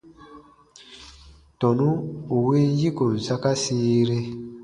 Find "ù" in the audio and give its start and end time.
2.35-2.35